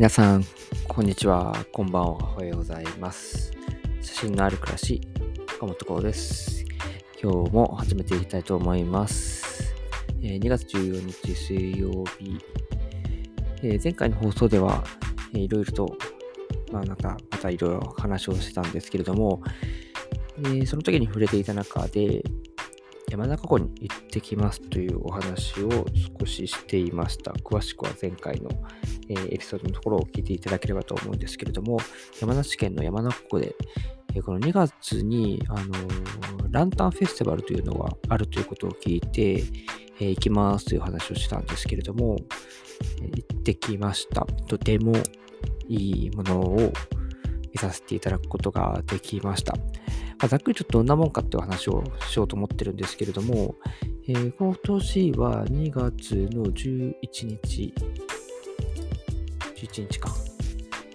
[0.00, 0.44] 皆さん、
[0.88, 1.54] こんにちは。
[1.72, 2.08] こんばんは。
[2.12, 3.52] おはようございます。
[4.00, 4.98] 写真のある暮らし、
[5.58, 6.64] 岡本幸です。
[7.22, 9.74] 今日も始めていきたいと思います。
[10.22, 12.38] え2月14日水曜日、
[13.62, 14.82] え前回の放送では、
[15.34, 15.94] えーいろいろと、
[16.72, 19.42] まあなんか、またいろいろ話をしてたんですけれども、
[20.46, 22.24] えその時に触れていた中で、
[23.10, 25.84] 山中湖に行ってきますというお話を
[26.20, 27.32] 少ししていました。
[27.32, 28.50] 詳しくは前回の、
[29.08, 31.78] えーエピソードのところを聞いていただければと思うんですけれども、
[32.20, 33.56] 山梨県の山中湖で、
[34.14, 39.44] えーこの2月に、あのーランタンフェスティバルというのがあるということを聞いて、
[40.00, 42.16] え行きますという話をしたんですけれども、
[43.02, 44.24] え行ってきました。
[44.48, 44.94] とても
[45.68, 46.72] いいものを
[47.52, 49.54] 見させていただくことができました。
[49.54, 53.54] まあ、ざっくりちょっとどんなもんかっていう話をしようと思ってるんですけれども、
[54.08, 56.94] えー今年は2月の11
[57.42, 57.74] 日、
[59.56, 60.10] 11日か。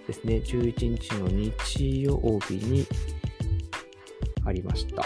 [0.06, 0.36] ですね。
[0.36, 2.86] 11日の日曜日に
[4.44, 5.02] ありました。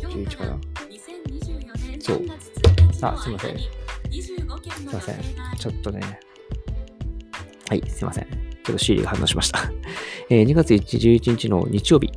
[0.00, 0.58] 11かな
[2.00, 2.20] そう
[3.02, 5.16] あすいませんすすいません。
[5.58, 6.00] ちょっとね。
[7.68, 8.47] はい、すいません。
[8.68, 9.70] ちょっと Siri が反応しました。
[10.28, 12.10] えー2月11日の日曜日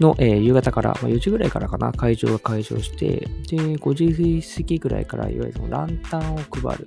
[0.00, 6.86] の、えー夕方から、まあ、4時ぐらいからかな、会場が開場して、で、5時過ぎぐらいから、いわゆるそのランタンを配る。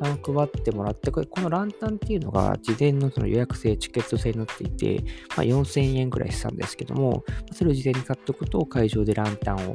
[0.00, 5.04] ラン配ってもらって、これこのランタンっていうのが事前のその予約制、チケット制になっていて、
[5.36, 9.72] まあ、4000円ぐらいしたんですけども、それを事前に買っておくと会場でランタンを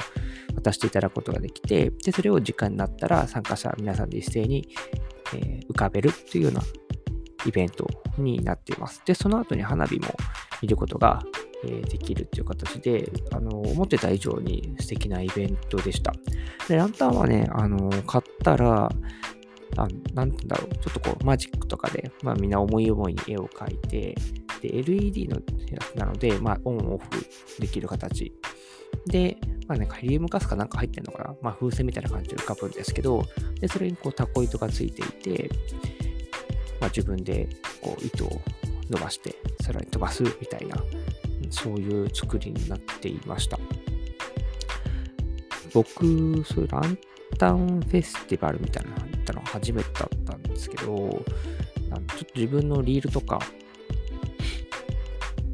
[0.55, 4.67] 渡していただくことができて、で、それを時間になったら参加者皆さんで一斉に、
[5.36, 6.61] えー浮かべるというような
[7.45, 7.87] イベント
[8.17, 9.01] になっています。
[9.05, 10.07] で、その後に花火も
[10.61, 11.21] 見ることが、
[11.63, 16.13] えーできるという形で、あの、思ってた以上に素敵なイベントでした。
[16.67, 18.89] で、ランタンはね、あの、買ったら、
[19.77, 24.15] あなんてうんだろう、ちょっとこう、マジックとかで、まあみんな思い思いに絵を描いて、
[24.61, 25.37] で、LED の
[25.71, 27.05] やつなので、まあオンオフ
[27.59, 28.33] できる形。
[29.05, 29.37] で、
[29.67, 33.23] まあね、ヘリウムガスかなんか入ってるのかなまあ風船みたいな感じで浮かぶんですけど、
[33.59, 35.49] で、それにこうタコ糸がついていて、
[36.79, 37.47] まあ自分で
[37.81, 38.41] こう糸を
[38.89, 40.77] 伸ばして、さらに飛ばすみたいな、
[41.49, 43.59] そういう作りになっていました。
[45.73, 46.97] 僕、そういうラン
[47.37, 53.39] タンフェスティバルみたいなの行ったのが初めてだったんですけど、ちょっと自分のリールとか、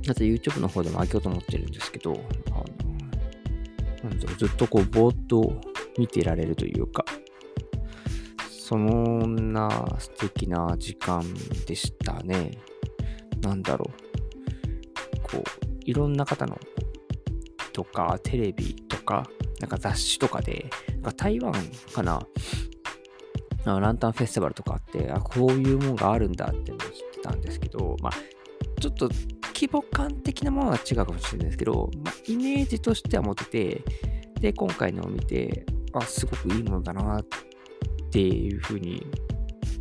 [0.08, 2.18] あと YouTube の方でも上げようと思ってるんですけど、
[2.52, 5.62] あのずっとこう、ぼーっと
[5.98, 7.04] 見てられるというか、
[8.68, 11.24] そんな素敵な時間
[11.68, 12.50] でしたね。
[13.42, 15.20] なんだろう。
[15.22, 15.44] こう、
[15.82, 16.58] いろんな方の
[17.74, 21.54] とか、テレビとか、なんか雑誌とかで、なんか台湾
[21.94, 22.26] かな、
[23.66, 28.14] ランタンフェスティバルとかあって、あ、こういうもんがあるんだっての知ってたんですけど、まあ、
[28.82, 29.10] ちょっと
[29.54, 33.84] 規模感的なものは違うかもしれないですけど、まあ、イメージとしては持ってて、
[34.40, 37.26] で、今回のを見て、あ、すごくいいものだなっ
[38.16, 39.06] ていうふうに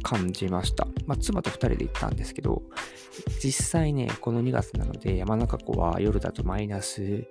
[0.02, 0.88] 感じました。
[1.06, 2.62] まあ、妻と2人で行ったんですけど、
[3.40, 7.28] 実際ね、この2月なので、山中湖は夜だとマイナス、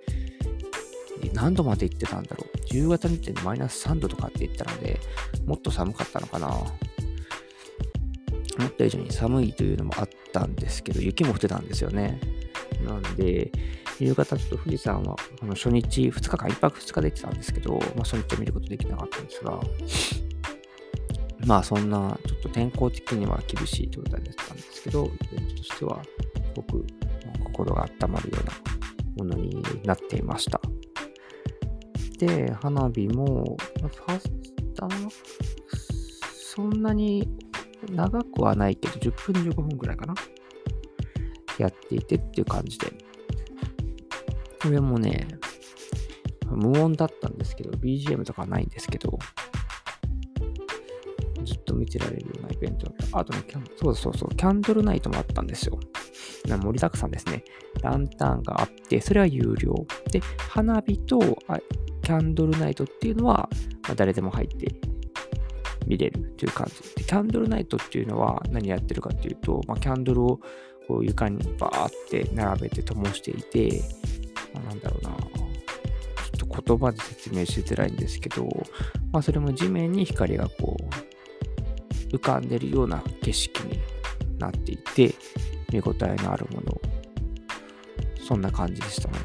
[1.34, 2.74] 何度まで行ってたんだろう？
[2.74, 4.98] 夕方にってマイナス3度とかって言ったので、
[5.44, 6.48] もっと寒かったのかな？
[6.48, 6.66] 思
[8.66, 12.18] った以上に寒いというのもあったんですけど、雪も降ってたんですよね。
[12.86, 13.52] なんで、
[14.00, 19.60] 夕方ちょっと富士山はあの初日、2日間、1泊2日で行ってたんですけど、まあ、初日は見ることできなかったんですが、
[21.46, 26.10] まあそんな、ちょっと天候的には厳しい状態だったんですけど、イベントとしては、す
[26.56, 26.86] ごく
[27.44, 28.38] 心が温まるよ
[29.16, 30.60] うなものになっていました。
[32.18, 34.30] で、花火も、ファース
[34.74, 35.08] ター
[36.56, 37.28] そんなに
[37.90, 40.14] 長くはないけど、10分15分くらいかな。
[41.58, 42.92] やっていてっていう感じで。
[44.62, 45.28] これもね、
[46.46, 49.18] 無音だったんですけど、BGM とかはないんですけど、
[51.44, 52.92] ずっと見てられるようなイベント。
[53.12, 55.78] あとね、キャンそうそうそう、キャンドルナイトもあったんですよ。
[56.46, 57.44] な盛りだくさんですね。
[57.82, 59.74] ランタンがあって、それは有料。
[60.10, 60.20] で、
[60.50, 61.58] 花火とあ
[62.02, 63.48] キャンドルナイトっていうのは、
[63.84, 64.74] まあ誰でも入って
[65.86, 67.04] 見れるという感じで。
[67.04, 70.40] キャンドルナイトっていうのは何やってるかっていうと、まあ、キャンドルを
[70.86, 73.82] こう床にバーって並べて灯していて、
[74.52, 78.46] まあ、なんだろうな、ちょっと言葉で説明しづらいんですけど、
[79.12, 80.84] まあ、それも地面に光がこう
[82.14, 83.80] 浮かんでるような景色に
[84.38, 85.14] なっていて、
[85.72, 86.80] 見応えのあるもの。
[88.26, 89.18] そんな感じでしたね。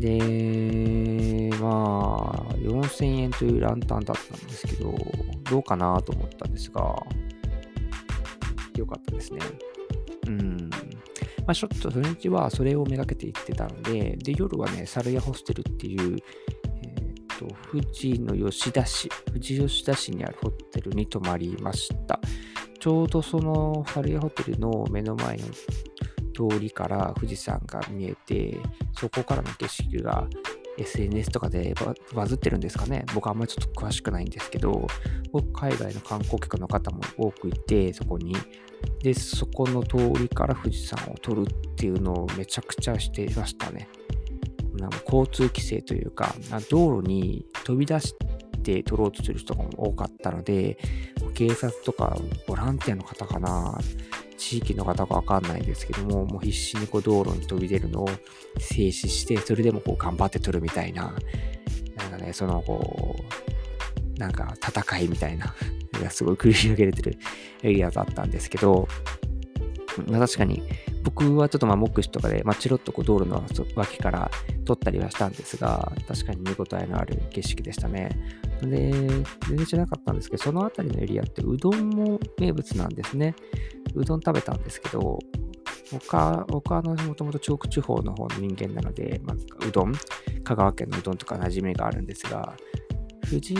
[0.00, 4.94] で、まあ、4000円というランタンだったんですけど、
[5.50, 6.96] どうかなと思ったんですが、
[8.76, 9.40] 良かったですね。
[10.26, 10.70] うん。
[11.46, 16.16] まあ、ちょっと初日はそれをめがけて行ってたんで、で、夜はね、サルヤホステルっていう、
[17.40, 22.20] と、富士の吉田市、富士吉田市にあるホテルに泊まりました。
[22.78, 25.44] ちょうどそのサルヤホテルの目の前の
[26.50, 28.58] 通りから富士山が見えて、
[28.92, 30.28] そこからの景色が
[30.78, 31.74] SNS とかで
[32.14, 33.04] バズってるんですかね。
[33.14, 34.86] 僕あんまりちょっと詳しくないんですけど、
[35.32, 38.36] 僕海外の観光客の方も多くいて、そこに。
[39.02, 43.88] で、そこの通りから富士山を撮るっていうのをめちゃくちゃしていましたね。
[45.04, 46.34] 交通規制というか、
[46.70, 48.14] 道路に飛び出し
[48.62, 50.78] て撮ろうとする人が多かったので、
[51.34, 52.16] 警察とか
[52.46, 53.78] ボランティアの方かな、
[54.36, 58.08] 地域の方かわかんないですけども、もう必死にこう道路に飛び出るのを
[58.58, 61.14] 静止して、それでもこう頑張って撮るみたいな、
[61.96, 63.16] なんかね、そのこ
[64.16, 65.54] う、なんか戦いみたいな、
[66.10, 67.18] すごい繰り広げれてる
[67.62, 68.88] エリアだったんですけど、
[70.06, 70.62] まあ、確かに
[71.02, 73.42] 僕はちょっとまあ目視とかで、まあ、チロッとこう道路の
[73.74, 74.30] 脇から
[74.64, 78.10] 撮ったりはしたんですが、確かに見応えのある景色でしたね。
[78.62, 79.24] で、全
[79.56, 83.34] 然知らなかったんですけど、その辺りのエリアってうどんも名物なんですね。
[83.94, 85.18] うどん食べたんですけど、
[86.06, 89.92] 他、僕はもともと中国地方の方の人間なので、まずうどん、
[90.44, 92.54] 香川県のうどんとか馴染みがあるんですが、
[93.28, 93.54] 富士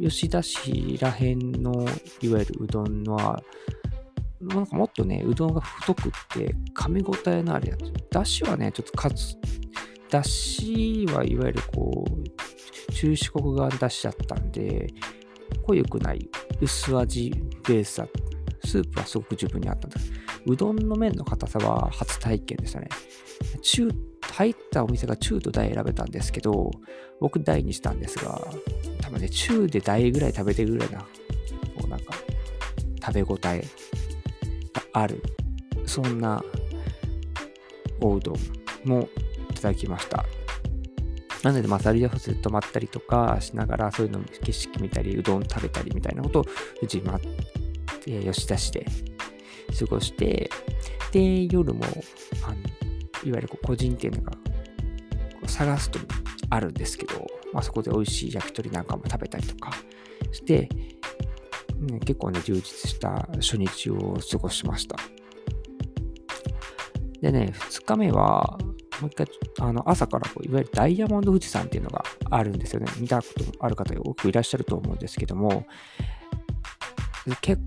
[0.00, 1.72] 吉田市らへんの
[2.20, 3.42] いわゆるうどんは、
[4.40, 7.92] なんかもっとね、うどんが太くって噛み応えのあるやつ。
[8.10, 9.36] だしはね、ちょっとかつ、
[10.10, 14.88] だしはいわゆるこう、中四国側のだしだったんで、
[15.66, 16.28] 濃ゆくない
[16.60, 17.30] 薄味
[17.66, 18.28] ベースだった。
[18.68, 20.00] スープはすごく自分にあったんだ。
[20.46, 22.88] うどんの麺の硬さは初体験でしたね。
[23.62, 23.88] 中、
[24.32, 26.70] 入ったお店が中と大選べたんですけど、
[27.20, 28.40] 僕大にしたんですが、
[29.00, 31.06] 多分ね、中で大ぐらい食べてるぐらいな、こ
[31.86, 32.14] うなんか、
[33.00, 33.64] 食べ応え
[35.02, 35.22] ある、
[35.86, 36.42] そんな
[38.00, 38.36] おうどん
[38.88, 39.08] も
[39.50, 40.24] いただきました。
[41.42, 46.44] なので、まあ、サリアホスで泊まったりとかしながら、そういうの景色見たり、うどん食べたりみたいなことを、
[46.82, 47.20] うち、ま、
[48.06, 48.86] え吉田市で
[49.78, 50.50] 過ごして、
[51.12, 51.84] で、夜も、
[52.44, 52.56] あの
[53.24, 54.32] いわゆるこう個人店が
[55.46, 55.98] 探すと
[56.50, 59.72] あるんですけど、まあ、そこで美味しい焼き鳥なんかも食べたりとか
[60.32, 60.68] して、
[61.88, 64.96] ね、結構ね、充実した初日を過ごしました。
[67.20, 68.58] でね、2日目は、
[69.00, 69.26] もう一回、
[69.60, 72.86] あの朝からこういわゆるダイヤモンド富士山っていうのがあるんですよね。
[72.98, 75.66] 見たことある方多くいらっしゃると思うんですけども、
[77.40, 77.62] 結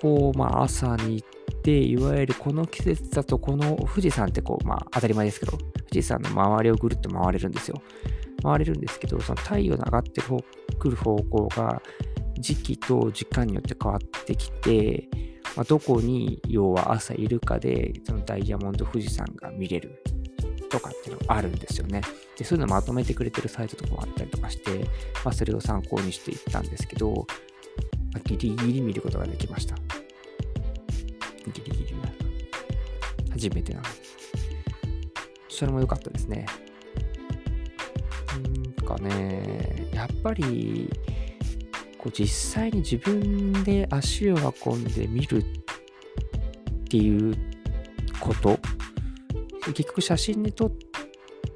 [0.00, 7.80] 構、まあ、朝に行って、いわゆるこの季節だと、この富士山ってこう、まあ、当たり前ですけど、富士山の周りをぐるっと回れるんですよ。
[8.42, 10.38] 回れるんですけど、その太陽の上がってる方
[10.78, 11.80] 来る方向が、
[12.38, 15.08] 時期と時間によって変わってきて、
[15.56, 20.02] まあ、どこに要は朝いるかで、そのダイヤモンド富士山が見れる
[20.70, 22.00] とかっていうのがあるんですよね。
[22.38, 24.84] で、そういうのまとめてくれてるサイトとかもあったりとかして、
[25.24, 27.26] まあ、それを参考にしていったんですけど、
[28.12, 29.76] まあ、ギリギリ見ることができました。
[31.52, 31.92] ギリギリ
[33.32, 33.86] 初めてなの。
[35.48, 36.46] それも良かったですね。
[38.36, 40.90] うんかね、やっぱり、
[42.02, 45.44] こう実際に自分で足を運んで見るっ
[46.88, 47.36] ていう
[48.20, 48.58] こと。
[49.66, 50.72] 結局写真に撮っ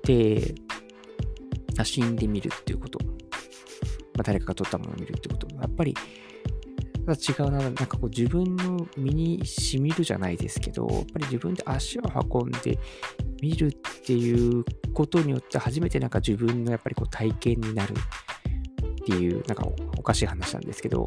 [0.02, 0.54] て
[1.76, 3.10] 写真で見るっていうこと、ま
[4.20, 5.48] あ、誰かが撮ったものを見るってこと。
[5.56, 5.92] やっぱり
[7.08, 7.58] 違うな。
[7.58, 12.78] なんかこう自分の身に染みるじゃないですけど、やっぱり自分で足を運んで
[13.42, 13.70] 見るっ
[14.04, 17.94] ていうことによって初めてなんか自分のやっぱりこう体験になる。
[19.06, 21.06] っていう、なんかおかしい話なんですけど、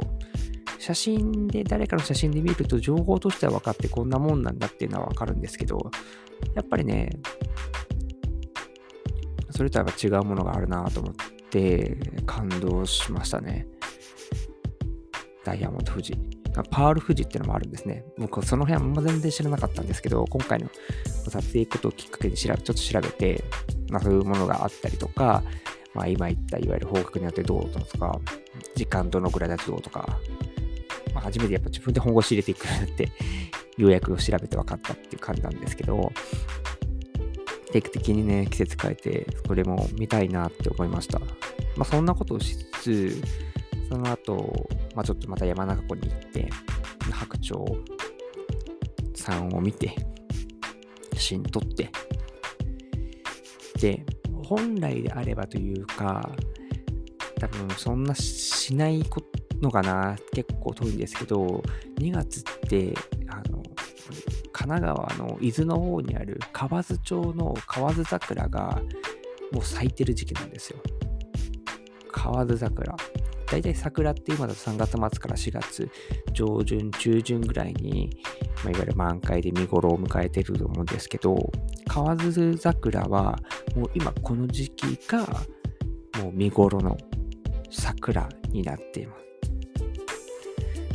[0.78, 5.92] 写真で、誰かの写真で見ると情報としては分かってこんなもんなんだっていうのは分かるんですけど、
[6.56, 7.10] やっぱりね、
[9.50, 11.14] それとは違うものがあるなと思っ
[11.50, 13.68] て感動しましたね。
[15.44, 16.16] ダイヤモンド富士。
[16.72, 18.06] パール富士っていうのもあるんですね。
[18.18, 20.70] 僕その辺は全然知らなかったんですけど、今回の
[21.28, 23.44] 撮影行くことをきっかけにちょっと調べて、
[23.90, 25.44] まあそういうものがあったりとか、
[25.94, 28.20] まあ今言ったいわゆる方角によってどうとか、
[28.76, 30.20] 時間どのぐらいだとどうとか、
[31.14, 33.12] まあ初めてやっぱ自分で本腰入れていくなって、
[33.78, 36.12] ようやく調べて分かったっていう感じなんですけど、
[37.72, 41.20] 定期的にね、季節変えて、それも見たいなって思いました。
[41.20, 41.26] ま
[41.82, 43.22] あそんなことをしつつ、
[43.90, 46.50] その後、まあ、ちょっとまた山中湖に行って、
[47.12, 47.84] 白鳥
[49.16, 49.96] さんを見て、
[51.14, 51.90] 写真撮って、
[53.80, 54.06] で、
[54.50, 56.28] 本来であればというか、
[57.40, 59.04] 多分そんなしない
[59.62, 61.62] のかな、結構遠いんですけど、
[62.00, 62.96] 2月って、
[63.28, 63.62] あの
[64.52, 68.82] 神奈川の伊豆の方にある河津町の河津桜が
[69.52, 70.80] もう咲いてる時期なんですよ。
[72.12, 72.96] 河津桜。
[73.52, 75.90] だいたい桜って今だと3月末から4月
[76.34, 78.22] 上旬、中旬ぐらいに、
[78.64, 81.52] まあ、いわゆる満開で見頃を迎えてると思うんですけど、
[81.88, 83.40] 河津桜は
[83.76, 85.26] もう今この時期が
[86.22, 86.96] もう見頃の
[87.72, 89.30] 桜になっています。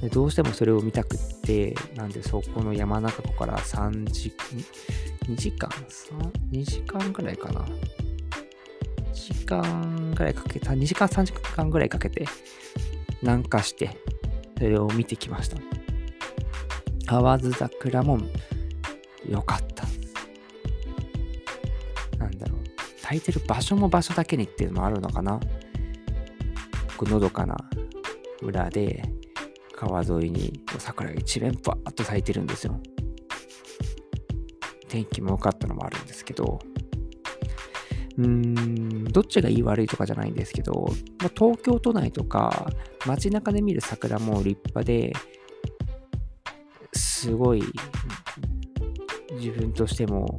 [0.00, 4.32] でどうしてもそれを見たくって、なんでそこの山中湖から3時、
[5.26, 5.68] 2時間
[6.52, 7.64] ?2 時間ぐらいかな。
[9.14, 12.26] 1時間ぐらいかけた、2時間3時間ぐらいかけて
[13.22, 13.96] 南下して、
[14.58, 15.56] それを見てきました。
[17.06, 18.18] 河津桜も
[19.28, 19.84] 良かった。
[22.18, 22.60] なんだろう。
[22.98, 25.40] 咲いてる場所も場所だけにっていうのもあるのかな。
[27.06, 27.56] のどかな
[28.40, 29.02] 村で、
[29.74, 32.80] 川沿いに桜が一面バーッと咲いてるんですよ。
[34.88, 36.58] 天気も良かったのもあるんですけど、
[38.16, 40.86] うーん、どっちがいい悪いとかじゃないんですけど、
[41.20, 42.70] まあ、東京都内とか
[43.06, 45.12] 街中で見る桜も立派で、
[46.92, 47.62] すごい
[49.32, 50.38] 自分としても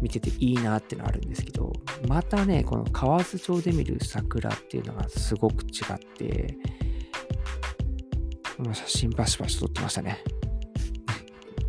[0.00, 1.72] 見てていいなってのあるんですけど、
[2.06, 6.56] またね、この河津町で見る桜っていうのがすごく違って、
[8.58, 10.18] もう写真バシバシ撮ってましたね。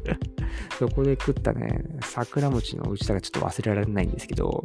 [0.80, 4.64] そこで食ったね、桜餅の内田がちょっと忘れられないんですけど、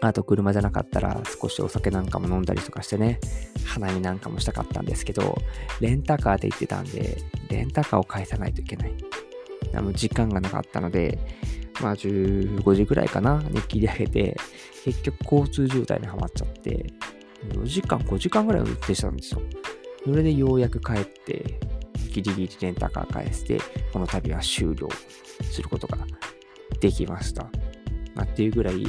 [0.00, 3.18] あと車じゃなかったら少しお酒なんかも飲んだりとかしてね、
[3.64, 5.38] 花見なんかもしたかったんですけど、
[5.80, 8.94] レンタカーで行ってたんで、レンタカーを返さないといけない。
[9.82, 11.18] も時間がなかったので、
[11.80, 14.36] まあ15時ぐらいかな、に切り上げて、
[14.84, 16.86] 結局交通渋滞にはまっちゃって、
[17.50, 19.42] 4時間、5時間ぐらい運転したんですよ。
[20.04, 21.58] それでようやく帰って、
[22.12, 23.58] ギリギリレンタカー返して、
[23.92, 24.88] この旅は終了
[25.42, 25.98] することが
[26.80, 27.44] できました。
[28.14, 28.86] まあ、っていうぐらい、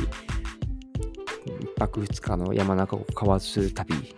[1.78, 4.16] 泊2日の山中湖河津旅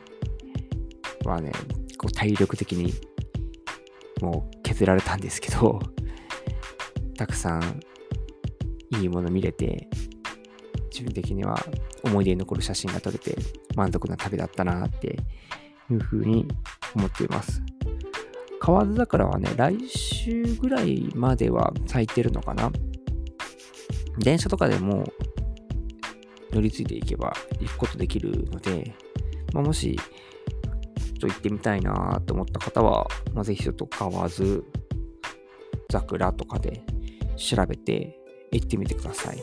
[1.25, 1.51] はね、
[1.98, 2.94] こう体力的に
[4.22, 5.80] もう削られたんですけど、
[7.18, 7.80] たくさん
[9.00, 9.88] いいもの見れて、
[10.89, 11.62] 自分的には
[12.04, 13.38] 思い出に残る写真が撮れて
[13.75, 15.18] 満足な旅だったなって
[15.92, 16.48] いうふうに
[16.96, 17.62] 思っています。
[18.60, 22.72] 河津桜はね、来週ぐらいまでは咲いてるのかな
[24.18, 25.09] 電車とかでも
[26.51, 28.96] 乗り継いでいけば行くことできるので、
[29.53, 34.63] まあ、もし、ちょっと行ってみたいなと思った方は、まあ、ぜひちょっと河津
[35.91, 36.82] 桜とかで
[37.36, 38.20] 調べて
[38.51, 39.38] 行ってみてください。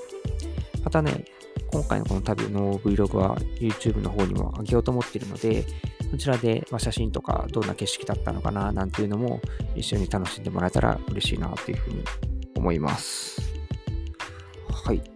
[0.85, 1.25] またね、
[1.73, 5.65] 今回のこの旅の Vlog は YouTube の方にも上げようと思っているので、
[6.11, 9.41] そちらで写真とかどんな景色だったのかななんていうのも
[9.75, 12.05] 一緒に楽しんでもらえたら嬉しいなというふうに
[12.55, 13.41] 思います。
[14.85, 15.16] はい。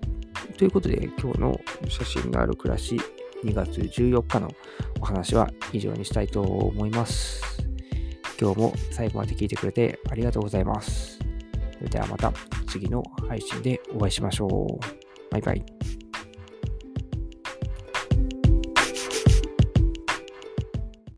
[0.60, 3.00] ということで今日の写真がある暮らし
[3.42, 4.50] 2月14日の
[5.00, 7.42] お話は以上にしたいと思います。
[8.38, 11.18] 今日も最後まで聞いてくれてありがとうございます。
[11.78, 12.30] それではまた
[12.66, 15.32] 次の配信でお会いしましょう。
[15.32, 15.89] バイバイ。